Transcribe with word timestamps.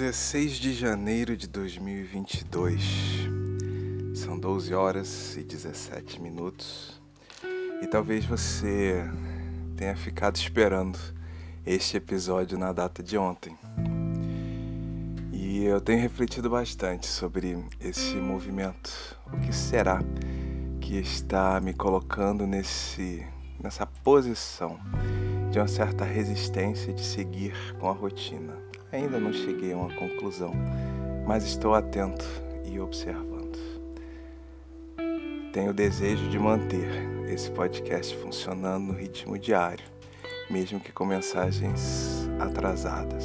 16 0.00 0.52
de 0.52 0.72
janeiro 0.72 1.36
de 1.36 1.46
2022. 1.46 3.28
São 4.14 4.38
12 4.40 4.72
horas 4.72 5.36
e 5.36 5.42
17 5.42 6.22
minutos. 6.22 6.98
E 7.82 7.86
talvez 7.86 8.24
você 8.24 9.06
tenha 9.76 9.94
ficado 9.94 10.36
esperando 10.36 10.98
este 11.66 11.98
episódio 11.98 12.56
na 12.56 12.72
data 12.72 13.02
de 13.02 13.18
ontem. 13.18 13.54
E 15.34 15.64
eu 15.66 15.82
tenho 15.82 16.00
refletido 16.00 16.48
bastante 16.48 17.06
sobre 17.06 17.62
esse 17.78 18.16
movimento. 18.16 19.18
O 19.30 19.38
que 19.38 19.54
será 19.54 20.00
que 20.80 20.96
está 20.96 21.60
me 21.60 21.74
colocando 21.74 22.46
nesse 22.46 23.22
nessa 23.62 23.84
posição 23.84 24.80
de 25.50 25.58
uma 25.58 25.68
certa 25.68 26.06
resistência 26.06 26.90
de 26.90 27.04
seguir 27.04 27.52
com 27.78 27.86
a 27.86 27.92
rotina? 27.92 28.69
Ainda 28.92 29.20
não 29.20 29.32
cheguei 29.32 29.72
a 29.72 29.76
uma 29.76 29.94
conclusão, 29.94 30.52
mas 31.26 31.44
estou 31.44 31.74
atento 31.74 32.26
e 32.64 32.80
observando. 32.80 33.56
Tenho 35.52 35.70
o 35.70 35.74
desejo 35.74 36.28
de 36.28 36.38
manter 36.38 36.88
esse 37.28 37.50
podcast 37.52 38.16
funcionando 38.16 38.86
no 38.86 38.92
ritmo 38.92 39.38
diário, 39.38 39.84
mesmo 40.50 40.80
que 40.80 40.90
com 40.90 41.04
mensagens 41.04 42.28
atrasadas. 42.40 43.24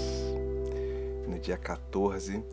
No 1.27 1.39
dia 1.39 1.57
14, 1.57 2.43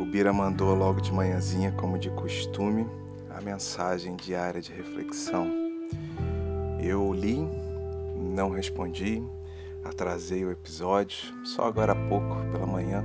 o 0.00 0.06
Bira 0.06 0.32
mandou 0.32 0.74
logo 0.74 1.02
de 1.02 1.12
manhãzinha, 1.12 1.72
como 1.72 1.98
de 1.98 2.08
costume, 2.10 2.86
a 3.30 3.40
mensagem 3.42 4.16
diária 4.16 4.62
de 4.62 4.72
reflexão. 4.72 5.50
Eu 6.82 7.12
li, 7.12 7.38
não 8.16 8.50
respondi, 8.50 9.22
atrasei 9.84 10.44
o 10.44 10.50
episódio, 10.50 11.34
só 11.44 11.64
agora 11.64 11.92
há 11.92 12.08
pouco 12.08 12.34
pela 12.50 12.66
manhã. 12.66 13.04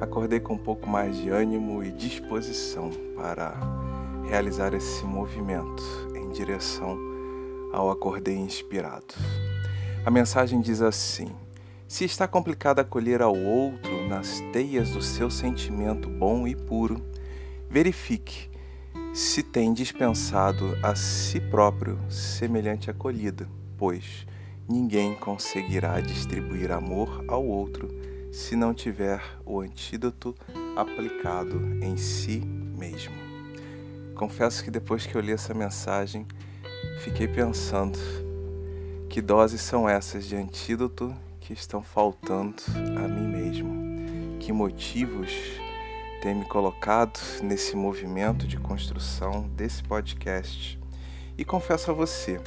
Acordei 0.00 0.40
com 0.40 0.54
um 0.54 0.58
pouco 0.58 0.88
mais 0.88 1.16
de 1.16 1.30
ânimo 1.30 1.84
e 1.84 1.92
disposição 1.92 2.90
para 3.14 3.54
realizar 4.28 4.74
esse 4.74 5.04
movimento 5.04 5.82
em 6.14 6.30
direção 6.30 6.98
ao 7.72 7.90
acordei 7.90 8.36
inspirado. 8.36 9.14
A 10.04 10.10
mensagem 10.10 10.60
diz 10.60 10.80
assim: 10.80 11.28
Se 11.86 12.04
está 12.04 12.26
complicado 12.26 12.80
acolher 12.80 13.22
ao 13.22 13.36
outro 13.36 14.08
nas 14.08 14.40
teias 14.52 14.90
do 14.90 15.02
seu 15.02 15.30
sentimento 15.30 16.08
bom 16.08 16.46
e 16.46 16.56
puro, 16.56 17.04
verifique 17.68 18.50
se 19.12 19.42
tem 19.42 19.72
dispensado 19.72 20.76
a 20.82 20.94
si 20.94 21.40
próprio 21.40 21.98
semelhante 22.08 22.90
acolhida, 22.90 23.48
pois 23.76 24.26
Ninguém 24.70 25.16
conseguirá 25.16 26.00
distribuir 26.00 26.70
amor 26.70 27.24
ao 27.26 27.44
outro 27.44 27.88
se 28.30 28.54
não 28.54 28.72
tiver 28.72 29.20
o 29.44 29.58
antídoto 29.58 30.32
aplicado 30.76 31.60
em 31.82 31.96
si 31.96 32.38
mesmo. 32.38 33.16
Confesso 34.14 34.62
que 34.62 34.70
depois 34.70 35.04
que 35.04 35.16
eu 35.16 35.20
li 35.20 35.32
essa 35.32 35.52
mensagem, 35.52 36.24
fiquei 37.00 37.26
pensando 37.26 37.98
que 39.08 39.20
doses 39.20 39.60
são 39.60 39.88
essas 39.88 40.24
de 40.24 40.36
antídoto 40.36 41.12
que 41.40 41.52
estão 41.52 41.82
faltando 41.82 42.62
a 42.96 43.08
mim 43.08 43.26
mesmo. 43.26 44.38
Que 44.38 44.52
motivos 44.52 45.32
têm 46.22 46.36
me 46.36 46.44
colocado 46.44 47.18
nesse 47.42 47.74
movimento 47.74 48.46
de 48.46 48.56
construção 48.56 49.48
desse 49.48 49.82
podcast. 49.82 50.78
E 51.36 51.44
confesso 51.44 51.90
a 51.90 51.94
você, 51.94 52.40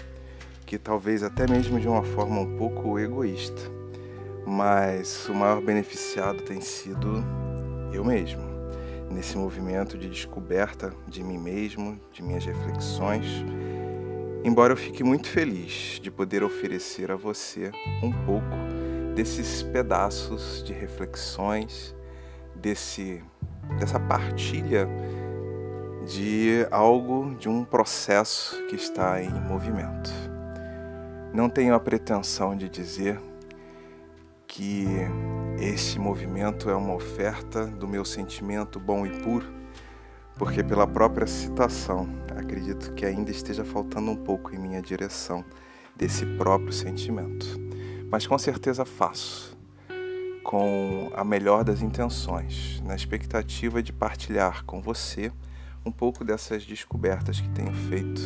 que 0.66 0.78
talvez 0.78 1.24
até 1.24 1.48
mesmo 1.48 1.80
de 1.80 1.88
uma 1.88 2.04
forma 2.04 2.42
um 2.42 2.58
pouco 2.58 3.00
egoísta, 3.00 3.62
mas 4.46 5.28
o 5.30 5.34
maior 5.34 5.62
beneficiado 5.62 6.42
tem 6.44 6.62
sido 6.62 7.24
eu 7.92 8.04
mesmo, 8.04 8.42
nesse 9.10 9.38
movimento 9.38 9.98
de 9.98 10.10
descoberta 10.10 10.94
de 11.08 11.24
mim 11.24 11.38
mesmo, 11.38 12.00
de 12.12 12.22
minhas 12.24 12.46
reflexões. 12.46 13.26
Embora 14.44 14.74
eu 14.74 14.78
fique 14.78 15.04
muito 15.04 15.28
feliz 15.30 16.00
de 16.02 16.12
poder 16.12 16.44
oferecer 16.44 17.12
a 17.12 17.16
você 17.16 17.72
um 18.02 18.12
pouco 18.26 18.56
desses 19.16 19.64
pedaços 19.64 20.64
de 20.66 20.74
reflexões, 20.74 21.96
desse 22.56 23.24
dessa 23.80 24.00
partilha 24.00 24.88
de 26.06 26.68
algo, 26.70 27.34
de 27.36 27.48
um 27.48 27.64
processo 27.64 28.62
que 28.68 28.76
está 28.76 29.22
em 29.22 29.30
movimento. 29.30 30.33
Não 31.34 31.50
tenho 31.50 31.74
a 31.74 31.80
pretensão 31.80 32.56
de 32.56 32.70
dizer 32.70 33.20
que 34.48 34.86
este 35.58 35.98
movimento 35.98 36.70
é 36.70 36.76
uma 36.76 36.94
oferta 36.94 37.66
do 37.66 37.88
meu 37.88 38.06
sentimento 38.06 38.80
bom 38.80 39.04
e 39.04 39.10
puro, 39.10 39.52
porque, 40.38 40.64
pela 40.64 40.86
própria 40.86 41.26
citação, 41.26 42.08
acredito 42.38 42.94
que 42.94 43.04
ainda 43.04 43.32
esteja 43.32 43.66
faltando 43.66 44.12
um 44.12 44.16
pouco 44.16 44.54
em 44.54 44.60
minha 44.60 44.80
direção 44.80 45.44
desse 45.96 46.24
próprio 46.38 46.72
sentimento. 46.72 47.48
Mas 48.12 48.28
com 48.28 48.38
certeza 48.38 48.86
faço, 48.86 49.58
com 50.44 51.12
a 51.16 51.24
melhor 51.24 51.64
das 51.64 51.82
intenções, 51.82 52.80
na 52.86 52.94
expectativa 52.94 53.82
de 53.82 53.92
partilhar 53.92 54.64
com 54.66 54.80
você 54.80 55.32
um 55.84 55.92
pouco 55.92 56.24
dessas 56.24 56.64
descobertas 56.64 57.42
que 57.42 57.50
tenho 57.50 57.74
feito 57.74 58.22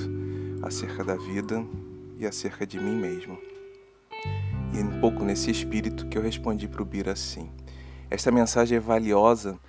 acerca 0.62 1.06
da 1.06 1.16
vida 1.16 1.66
e 2.19 2.25
acerca 2.25 2.66
de 2.66 2.79
mim 2.79 2.95
mesmo. 2.95 3.38
E 4.73 4.79
um 4.79 5.00
pouco 5.00 5.23
nesse 5.23 5.50
espírito 5.50 6.07
que 6.07 6.17
eu 6.17 6.22
respondi 6.22 6.67
para 6.67 6.81
o 6.81 6.85
Bira 6.85 7.13
assim: 7.13 7.50
Esta 8.09 8.31
mensagem 8.31 8.78
é 8.78 8.81
valiosa 8.81 9.59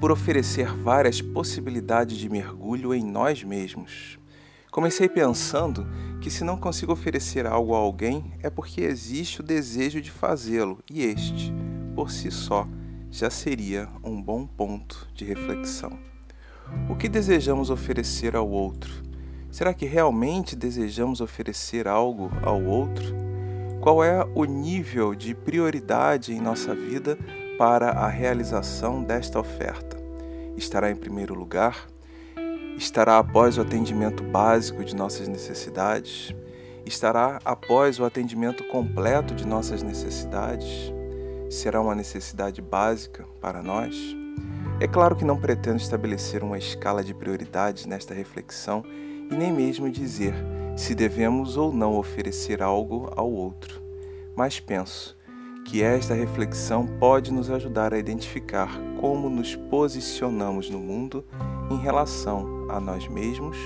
por 0.00 0.10
oferecer 0.10 0.74
várias 0.76 1.20
possibilidades 1.20 2.16
de 2.16 2.28
mergulho 2.28 2.94
em 2.94 3.04
nós 3.04 3.42
mesmos. 3.42 4.18
Comecei 4.70 5.08
pensando 5.08 5.86
que 6.20 6.30
se 6.30 6.44
não 6.44 6.56
consigo 6.56 6.92
oferecer 6.92 7.46
algo 7.46 7.74
a 7.74 7.78
alguém 7.78 8.32
é 8.42 8.50
porque 8.50 8.82
existe 8.82 9.40
o 9.40 9.44
desejo 9.44 10.00
de 10.00 10.10
fazê-lo, 10.10 10.78
e 10.90 11.02
este, 11.02 11.52
por 11.94 12.10
si 12.10 12.30
só, 12.30 12.68
já 13.10 13.30
seria 13.30 13.88
um 14.04 14.20
bom 14.20 14.46
ponto 14.46 15.08
de 15.14 15.24
reflexão. 15.24 15.98
O 16.88 16.94
que 16.94 17.08
desejamos 17.08 17.70
oferecer 17.70 18.36
ao 18.36 18.48
outro? 18.48 19.07
Será 19.50 19.72
que 19.72 19.86
realmente 19.86 20.54
desejamos 20.54 21.20
oferecer 21.20 21.88
algo 21.88 22.30
ao 22.42 22.62
outro? 22.62 23.14
Qual 23.80 24.04
é 24.04 24.22
o 24.34 24.44
nível 24.44 25.14
de 25.14 25.34
prioridade 25.34 26.32
em 26.32 26.40
nossa 26.40 26.74
vida 26.74 27.16
para 27.56 27.90
a 27.90 28.08
realização 28.08 29.02
desta 29.02 29.40
oferta? 29.40 29.96
Estará 30.56 30.90
em 30.90 30.96
primeiro 30.96 31.34
lugar? 31.34 31.86
Estará 32.76 33.18
após 33.18 33.56
o 33.56 33.62
atendimento 33.62 34.22
básico 34.22 34.84
de 34.84 34.94
nossas 34.94 35.26
necessidades? 35.26 36.34
Estará 36.84 37.38
após 37.44 37.98
o 37.98 38.04
atendimento 38.04 38.64
completo 38.64 39.34
de 39.34 39.46
nossas 39.46 39.82
necessidades? 39.82 40.92
Será 41.50 41.80
uma 41.80 41.94
necessidade 41.94 42.60
básica 42.60 43.24
para 43.40 43.62
nós? 43.62 43.96
É 44.80 44.86
claro 44.86 45.16
que 45.16 45.24
não 45.24 45.40
pretendo 45.40 45.78
estabelecer 45.78 46.44
uma 46.44 46.58
escala 46.58 47.02
de 47.02 47.14
prioridades 47.14 47.86
nesta 47.86 48.14
reflexão 48.14 48.84
e 49.30 49.34
nem 49.34 49.52
mesmo 49.52 49.90
dizer 49.90 50.34
se 50.76 50.94
devemos 50.94 51.56
ou 51.56 51.72
não 51.72 51.96
oferecer 51.96 52.62
algo 52.62 53.12
ao 53.16 53.30
outro. 53.30 53.82
Mas 54.36 54.60
penso 54.60 55.16
que 55.64 55.82
esta 55.82 56.14
reflexão 56.14 56.86
pode 56.86 57.32
nos 57.32 57.50
ajudar 57.50 57.92
a 57.92 57.98
identificar 57.98 58.70
como 59.00 59.28
nos 59.28 59.54
posicionamos 59.54 60.70
no 60.70 60.78
mundo 60.78 61.24
em 61.70 61.76
relação 61.76 62.70
a 62.70 62.80
nós 62.80 63.06
mesmos 63.08 63.56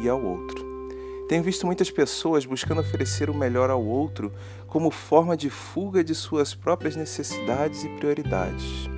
e 0.00 0.08
ao 0.08 0.22
outro. 0.22 0.64
Tenho 1.28 1.42
visto 1.42 1.66
muitas 1.66 1.90
pessoas 1.90 2.46
buscando 2.46 2.80
oferecer 2.80 3.28
o 3.28 3.34
melhor 3.34 3.68
ao 3.68 3.84
outro 3.84 4.32
como 4.68 4.90
forma 4.90 5.36
de 5.36 5.50
fuga 5.50 6.04
de 6.04 6.14
suas 6.14 6.54
próprias 6.54 6.94
necessidades 6.94 7.84
e 7.84 7.88
prioridades. 7.88 8.88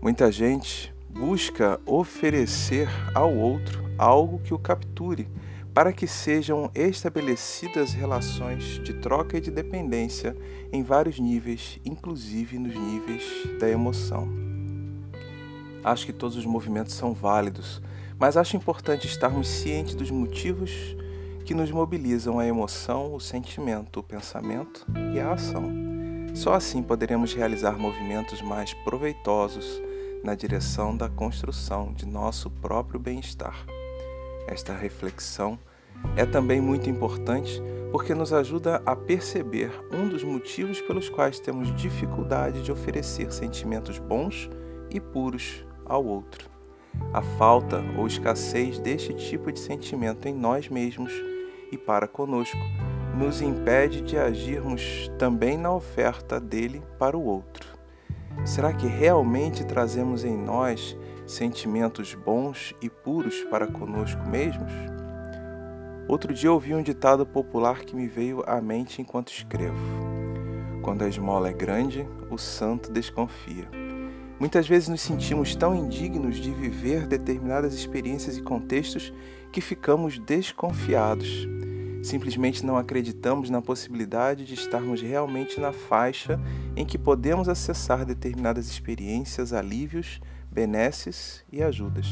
Muita 0.00 0.32
gente 0.32 0.92
busca 1.12 1.80
oferecer 1.84 2.88
ao 3.14 3.34
outro 3.34 3.84
algo 3.98 4.38
que 4.38 4.54
o 4.54 4.58
capture, 4.58 5.28
para 5.74 5.92
que 5.92 6.06
sejam 6.06 6.70
estabelecidas 6.74 7.92
relações 7.92 8.80
de 8.82 8.94
troca 8.94 9.36
e 9.36 9.40
de 9.40 9.50
dependência 9.50 10.36
em 10.72 10.82
vários 10.82 11.18
níveis, 11.18 11.78
inclusive 11.84 12.58
nos 12.58 12.74
níveis 12.74 13.22
da 13.60 13.68
emoção. 13.68 14.28
Acho 15.84 16.06
que 16.06 16.12
todos 16.12 16.36
os 16.36 16.44
movimentos 16.44 16.94
são 16.94 17.14
válidos, 17.14 17.80
mas 18.18 18.36
acho 18.36 18.56
importante 18.56 19.06
estarmos 19.06 19.48
cientes 19.48 19.94
dos 19.94 20.10
motivos 20.10 20.96
que 21.44 21.54
nos 21.54 21.70
mobilizam 21.70 22.38
a 22.38 22.46
emoção, 22.46 23.14
o 23.14 23.20
sentimento, 23.20 24.00
o 24.00 24.02
pensamento 24.02 24.86
e 25.14 25.18
a 25.18 25.32
ação. 25.32 25.70
Só 26.34 26.54
assim 26.54 26.82
poderemos 26.82 27.34
realizar 27.34 27.78
movimentos 27.78 28.40
mais 28.42 28.72
proveitosos 28.72 29.80
na 30.22 30.34
direção 30.34 30.96
da 30.96 31.08
construção 31.08 31.92
de 31.92 32.06
nosso 32.06 32.50
próprio 32.50 33.00
bem-estar. 33.00 33.64
Esta 34.46 34.74
reflexão 34.74 35.58
é 36.16 36.24
também 36.24 36.60
muito 36.60 36.88
importante 36.88 37.62
porque 37.90 38.14
nos 38.14 38.32
ajuda 38.32 38.82
a 38.86 38.94
perceber 38.94 39.70
um 39.92 40.08
dos 40.08 40.22
motivos 40.22 40.80
pelos 40.80 41.08
quais 41.08 41.40
temos 41.40 41.74
dificuldade 41.74 42.62
de 42.62 42.70
oferecer 42.70 43.32
sentimentos 43.32 43.98
bons 43.98 44.48
e 44.90 45.00
puros 45.00 45.64
ao 45.84 46.04
outro. 46.04 46.48
A 47.12 47.22
falta 47.22 47.82
ou 47.98 48.06
escassez 48.06 48.78
deste 48.78 49.14
tipo 49.14 49.50
de 49.50 49.58
sentimento 49.58 50.26
em 50.26 50.34
nós 50.34 50.68
mesmos 50.68 51.12
e 51.72 51.78
para 51.78 52.06
conosco 52.06 52.58
nos 53.16 53.40
impede 53.42 54.00
de 54.00 54.16
agirmos 54.16 55.10
também 55.18 55.56
na 55.56 55.72
oferta 55.72 56.40
dele 56.40 56.82
para 56.98 57.16
o 57.16 57.24
outro. 57.24 57.79
Será 58.44 58.72
que 58.72 58.86
realmente 58.86 59.64
trazemos 59.64 60.24
em 60.24 60.36
nós 60.36 60.96
sentimentos 61.26 62.14
bons 62.14 62.74
e 62.80 62.88
puros 62.88 63.44
para 63.44 63.66
conosco 63.66 64.26
mesmos? 64.28 64.72
Outro 66.08 66.32
dia 66.32 66.50
ouvi 66.50 66.74
um 66.74 66.82
ditado 66.82 67.24
popular 67.26 67.80
que 67.84 67.94
me 67.94 68.08
veio 68.08 68.42
à 68.46 68.60
mente 68.60 69.00
enquanto 69.00 69.30
escrevo. 69.30 69.78
Quando 70.82 71.04
a 71.04 71.08
esmola 71.08 71.50
é 71.50 71.52
grande, 71.52 72.08
o 72.30 72.38
santo 72.38 72.90
desconfia. 72.90 73.68
Muitas 74.40 74.66
vezes 74.66 74.88
nos 74.88 75.02
sentimos 75.02 75.54
tão 75.54 75.74
indignos 75.74 76.36
de 76.36 76.50
viver 76.50 77.06
determinadas 77.06 77.74
experiências 77.74 78.38
e 78.38 78.42
contextos 78.42 79.12
que 79.52 79.60
ficamos 79.60 80.18
desconfiados. 80.18 81.46
Simplesmente 82.02 82.64
não 82.64 82.76
acreditamos 82.76 83.50
na 83.50 83.60
possibilidade 83.60 84.44
de 84.44 84.54
estarmos 84.54 85.02
realmente 85.02 85.60
na 85.60 85.72
faixa 85.72 86.40
em 86.74 86.84
que 86.84 86.96
podemos 86.96 87.48
acessar 87.48 88.06
determinadas 88.06 88.68
experiências, 88.68 89.52
alívios, 89.52 90.20
benesses 90.50 91.44
e 91.52 91.62
ajudas. 91.62 92.06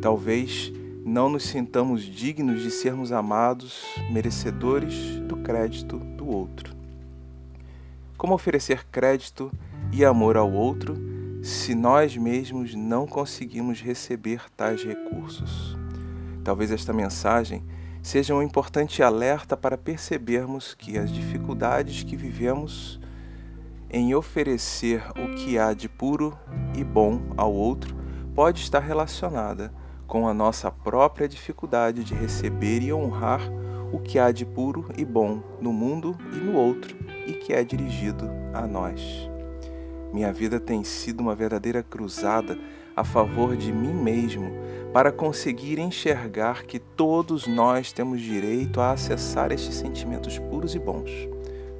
Talvez 0.00 0.72
não 1.04 1.28
nos 1.28 1.44
sintamos 1.44 2.02
dignos 2.02 2.62
de 2.62 2.70
sermos 2.70 3.10
amados, 3.10 3.82
merecedores 4.10 5.18
do 5.20 5.36
crédito 5.38 5.98
do 5.98 6.28
outro. 6.28 6.76
Como 8.16 8.34
oferecer 8.34 8.84
crédito 8.92 9.50
e 9.92 10.04
amor 10.04 10.36
ao 10.36 10.52
outro 10.52 10.96
se 11.42 11.74
nós 11.74 12.16
mesmos 12.16 12.74
não 12.74 13.06
conseguimos 13.06 13.80
receber 13.80 14.42
tais 14.56 14.84
recursos? 14.84 15.76
Talvez 16.44 16.70
esta 16.70 16.92
mensagem 16.92 17.64
seja 18.02 18.34
um 18.34 18.42
importante 18.42 19.02
alerta 19.02 19.56
para 19.56 19.76
percebermos 19.76 20.74
que 20.74 20.98
as 20.98 21.10
dificuldades 21.12 22.02
que 22.02 22.16
vivemos 22.16 23.00
em 23.90 24.14
oferecer 24.14 25.02
o 25.10 25.34
que 25.34 25.58
há 25.58 25.72
de 25.72 25.88
puro 25.88 26.38
e 26.76 26.84
bom 26.84 27.20
ao 27.36 27.52
outro 27.52 27.96
pode 28.34 28.60
estar 28.60 28.80
relacionada 28.80 29.72
com 30.06 30.28
a 30.28 30.34
nossa 30.34 30.70
própria 30.70 31.28
dificuldade 31.28 32.04
de 32.04 32.14
receber 32.14 32.82
e 32.82 32.92
honrar 32.92 33.40
o 33.92 33.98
que 33.98 34.18
há 34.18 34.30
de 34.30 34.44
puro 34.44 34.90
e 34.96 35.04
bom 35.04 35.42
no 35.60 35.72
mundo 35.72 36.16
e 36.32 36.36
no 36.36 36.56
outro 36.56 36.96
e 37.26 37.32
que 37.32 37.52
é 37.52 37.64
dirigido 37.64 38.30
a 38.52 38.66
nós. 38.66 39.28
Minha 40.12 40.32
vida 40.32 40.58
tem 40.58 40.84
sido 40.84 41.20
uma 41.20 41.34
verdadeira 41.34 41.82
cruzada 41.82 42.58
a 42.96 43.04
favor 43.04 43.56
de 43.56 43.72
mim 43.72 43.92
mesmo 43.92 44.50
para 44.92 45.12
conseguir 45.12 45.78
enxergar 45.78 46.64
que 46.64 46.78
todos 46.78 47.46
nós 47.46 47.92
temos 47.92 48.20
direito 48.20 48.80
a 48.80 48.92
acessar 48.92 49.52
estes 49.52 49.74
sentimentos 49.74 50.38
puros 50.38 50.74
e 50.74 50.78
bons. 50.78 51.10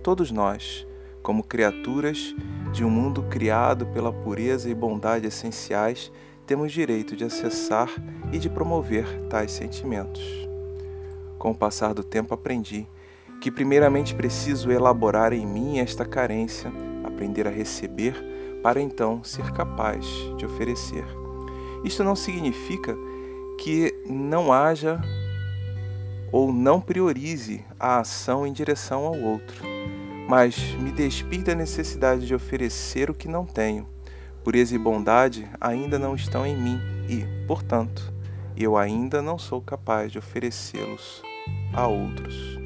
Todos 0.03 0.31
nós, 0.31 0.87
como 1.23 1.43
criaturas 1.43 2.35
de 2.73 2.85
um 2.85 2.91
mundo 2.91 3.23
criado 3.25 3.87
pela 3.87 4.13
pureza 4.13 4.69
e 4.69 4.75
bondade 4.75 5.27
essenciais, 5.27 6.13
temos 6.47 6.73
direito 6.73 7.17
de 7.17 7.25
acessar 7.25 7.91
e 8.33 8.39
de 8.39 8.49
promover 8.49 9.07
tais 9.29 9.53
sentimentos. 9.53 10.23
Com 11.39 11.51
o 11.51 11.55
passar 11.55 11.95
do 11.95 12.03
tempo, 12.03 12.35
aprendi 12.35 12.87
que, 13.41 13.51
primeiramente, 13.51 14.15
preciso 14.15 14.71
elaborar 14.71 15.33
em 15.33 15.47
mim 15.47 15.79
esta 15.79 16.05
carência, 16.05 16.73
aprender 17.05 17.47
a 17.47 17.51
receber, 17.51 18.15
para 18.63 18.81
então 18.81 19.23
ser 19.23 19.53
capaz 19.53 20.05
de 20.37 20.45
oferecer. 20.45 21.05
Isto 21.85 22.05
não 22.05 22.17
significa 22.17 22.97
que 23.59 23.95
não 24.09 24.53
haja 24.53 25.01
ou 26.31 26.53
não 26.53 26.81
priorize 26.81 27.65
a 27.79 28.01
ação 28.01 28.47
em 28.47 28.53
direção 28.53 29.07
ao 29.07 29.19
outro, 29.19 29.65
mas 30.29 30.59
me 30.75 30.93
despir 30.93 31.43
da 31.43 31.55
necessidade 31.55 32.27
de 32.27 32.35
oferecer 32.35 33.11
o 33.11 33.15
que 33.15 33.29
não 33.29 33.47
tenho 33.47 33.87
Pureza 34.49 34.75
e 34.75 34.79
bondade 34.79 35.47
ainda 35.61 35.99
não 35.99 36.15
estão 36.15 36.47
em 36.47 36.57
mim 36.57 36.81
e, 37.07 37.23
portanto, 37.47 38.11
eu 38.57 38.79
ainda 38.79 39.21
não 39.21 39.37
sou 39.37 39.61
capaz 39.61 40.11
de 40.11 40.19
oferecê-los 40.19 41.23
a 41.75 41.87
outros. 41.87 42.59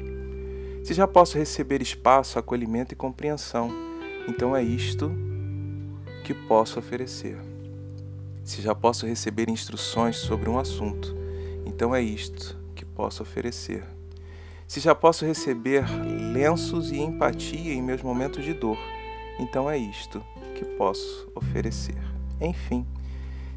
Se 0.81 0.93
já 0.93 1.05
posso 1.05 1.37
receber 1.37 1.81
espaço, 1.81 2.39
acolhimento 2.39 2.93
e 2.93 2.95
compreensão, 2.95 3.69
então 4.29 4.55
é 4.55 4.63
isto 4.63 5.11
que 6.23 6.33
posso 6.33 6.79
oferecer. 6.79 7.52
Se 8.43 8.61
já 8.61 8.75
posso 8.75 9.05
receber 9.05 9.49
instruções 9.49 10.17
sobre 10.17 10.49
um 10.49 10.59
assunto, 10.59 11.15
então 11.65 11.95
é 11.95 12.01
isto 12.01 12.59
que 12.75 12.83
posso 12.83 13.23
oferecer. 13.23 13.85
Se 14.67 14.81
já 14.81 14.93
posso 14.93 15.25
receber 15.25 15.85
lenços 16.33 16.91
e 16.91 16.99
empatia 16.99 17.73
em 17.73 17.81
meus 17.81 18.01
momentos 18.01 18.43
de 18.43 18.53
dor, 18.53 18.77
então 19.39 19.69
é 19.69 19.77
isto 19.77 20.21
que 20.55 20.65
posso 20.65 21.31
oferecer. 21.33 21.95
Enfim, 22.41 22.85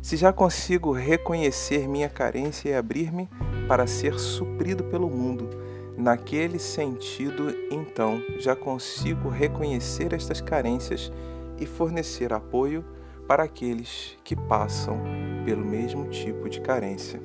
se 0.00 0.17
já 0.17 0.33
consigo 0.33 0.93
reconhecer 0.93 1.88
minha 1.88 2.09
carência 2.09 2.69
e 2.69 2.75
abrir-me 2.75 3.29
para 3.67 3.88
ser 3.88 4.21
suprido 4.21 4.85
pelo 4.85 5.11
mundo, 5.11 5.50
naquele 5.99 6.61
sentido, 6.61 7.53
então 7.73 8.23
já 8.38 8.55
consigo 8.55 9.29
reconhecer 9.29 10.12
estas 10.12 10.41
carências 10.41 11.11
e 11.59 11.67
fornecer 11.67 12.33
apoio 12.33 12.85
para 13.26 13.44
aqueles 13.44 14.17
que 14.23 14.37
passam 14.37 15.00
pelo 15.44 15.64
mesmo 15.64 16.08
tipo 16.08 16.49
de 16.49 16.61
carência. 16.61 17.20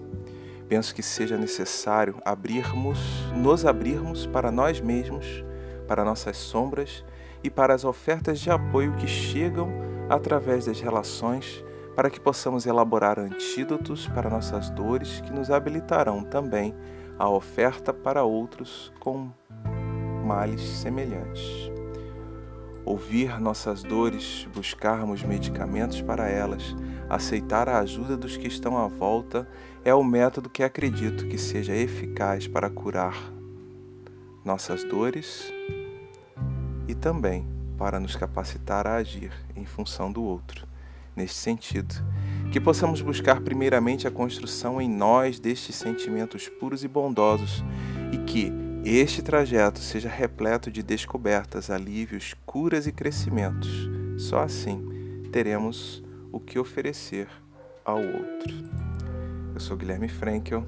Penso 0.68 0.96
que 0.96 1.04
seja 1.04 1.38
necessário 1.38 2.16
abrirmos, 2.24 3.00
nos 3.36 3.66
abrirmos 3.66 4.26
para 4.26 4.52
nós 4.52 4.80
mesmos, 4.80 5.44
para 5.88 6.06
nossas 6.06 6.38
sombras 6.38 7.04
e 7.44 7.50
para 7.50 7.74
as 7.74 7.84
ofertas 7.84 8.40
de 8.40 8.50
apoio 8.50 8.96
que 8.96 9.08
chegam 9.08 9.70
através 10.10 10.66
das 10.66 10.80
relações, 10.80 11.64
para 11.96 12.10
que 12.10 12.20
possamos 12.20 12.66
elaborar 12.66 13.20
antídotos 13.20 14.08
para 14.08 14.30
nossas 14.30 14.70
dores 14.70 15.20
que 15.22 15.32
nos 15.32 15.52
habilitarão 15.52 16.24
também 16.24 16.74
a 17.20 17.30
oferta 17.30 17.94
para 17.94 18.24
outros 18.24 18.94
com 19.00 19.30
males 20.24 20.62
semelhantes. 20.62 21.72
Ouvir 22.84 23.40
nossas 23.40 23.84
dores, 23.84 24.48
buscarmos 24.54 25.24
medicamentos 25.24 26.02
para 26.02 26.28
elas, 26.28 26.76
aceitar 27.08 27.70
a 27.70 27.80
ajuda 27.80 28.18
dos 28.18 28.38
que 28.38 28.48
estão 28.48 28.78
à 28.78 28.88
volta 28.88 29.48
é 29.86 29.94
o 29.94 30.04
método 30.04 30.50
que 30.50 30.64
acredito 30.64 31.28
que 31.28 31.38
seja 31.38 31.76
eficaz 31.76 32.48
para 32.48 32.70
curar 32.70 33.16
nossas 34.44 34.84
dores 34.84 35.54
e 36.88 36.96
também 36.96 37.46
para 37.78 38.00
nos 38.00 38.16
capacitar 38.16 38.88
a 38.88 38.96
agir 38.96 39.32
em 39.56 39.66
função 39.66 40.12
do 40.12 40.24
outro. 40.24 40.68
Neste 41.16 41.38
sentido, 41.38 41.94
que 42.52 42.60
possamos 42.60 43.02
buscar 43.02 43.42
primeiramente 43.42 44.08
a 44.08 44.12
construção 44.12 44.82
em 44.82 44.90
nós 44.90 45.40
destes 45.40 45.76
sentimentos 45.76 46.50
puros 46.50 46.84
e 46.84 46.88
bondosos 46.88 47.64
e 48.12 48.18
que 48.18 48.71
este 48.90 49.22
trajeto 49.22 49.80
seja 49.80 50.10
repleto 50.10 50.72
de 50.72 50.82
descobertas, 50.82 51.70
alívios, 51.70 52.36
curas 52.46 52.88
e 52.88 52.92
crescimentos. 52.92 53.90
Só 54.18 54.40
assim 54.40 54.84
teremos 55.32 56.04
o 56.32 56.40
que 56.40 56.58
oferecer 56.58 57.28
ao 57.86 57.98
outro. 57.98 58.54
Eu 59.54 59.60
sou 59.60 59.78
Guilherme 59.78 60.10
Frankel 60.10 60.66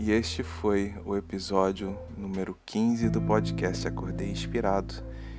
e 0.00 0.10
este 0.10 0.42
foi 0.42 0.94
o 1.04 1.16
episódio 1.16 1.96
número 2.18 2.58
15 2.66 3.08
do 3.08 3.22
podcast 3.22 3.86
Acordei 3.86 4.30
Inspirado 4.30 4.94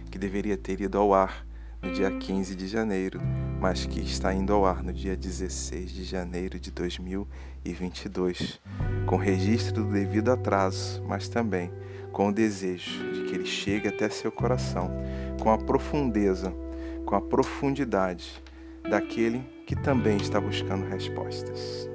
que 0.10 0.18
deveria 0.18 0.56
ter 0.56 0.80
ido 0.80 0.98
ao 0.98 1.14
ar 1.14 1.46
no 1.82 1.92
dia 1.92 2.10
15 2.10 2.56
de 2.56 2.68
janeiro, 2.68 3.20
mas 3.60 3.86
que 3.86 4.00
está 4.00 4.34
indo 4.34 4.54
ao 4.54 4.66
ar 4.66 4.82
no 4.82 4.94
dia 4.94 5.18
16 5.18 5.92
de 5.92 6.06
janeiro 6.06 6.58
de 6.58 6.72
2022, 6.72 8.62
com 9.06 9.18
registro 9.18 9.84
do 9.84 9.92
devido 9.92 10.32
atraso, 10.32 11.04
mas 11.06 11.28
também 11.28 11.70
com 12.16 12.30
o 12.30 12.32
desejo 12.32 13.12
de 13.12 13.24
que 13.26 13.36
ele 13.36 13.46
chegue 13.46 13.90
até 13.90 14.08
seu 14.08 14.32
coração, 14.32 14.90
com 15.44 15.52
a 15.52 15.58
profundeza, 15.58 16.50
com 17.06 17.14
a 17.14 17.20
profundidade 17.20 18.42
daquele 18.90 19.44
que 19.66 19.76
também 19.76 20.16
está 20.16 20.40
buscando 20.40 20.88
respostas. 20.88 21.90